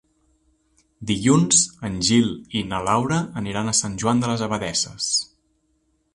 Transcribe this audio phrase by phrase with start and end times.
[1.11, 5.13] Dilluns en Gil i na Laura aniran a Sant Joan de les Abadesses.